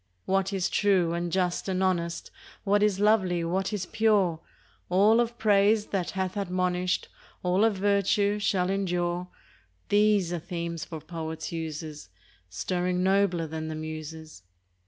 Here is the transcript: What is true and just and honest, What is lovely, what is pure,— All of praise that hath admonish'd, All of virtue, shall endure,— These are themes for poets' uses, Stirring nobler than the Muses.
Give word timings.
What 0.25 0.51
is 0.51 0.67
true 0.67 1.13
and 1.13 1.31
just 1.31 1.69
and 1.69 1.83
honest, 1.83 2.31
What 2.63 2.81
is 2.81 2.99
lovely, 2.99 3.43
what 3.43 3.71
is 3.71 3.85
pure,— 3.85 4.39
All 4.89 5.19
of 5.19 5.37
praise 5.37 5.85
that 5.89 6.09
hath 6.17 6.35
admonish'd, 6.35 7.07
All 7.43 7.63
of 7.63 7.75
virtue, 7.75 8.39
shall 8.39 8.71
endure,— 8.71 9.27
These 9.89 10.33
are 10.33 10.39
themes 10.39 10.83
for 10.85 11.01
poets' 11.01 11.51
uses, 11.51 12.09
Stirring 12.49 13.03
nobler 13.03 13.45
than 13.45 13.67
the 13.67 13.75
Muses. 13.75 14.41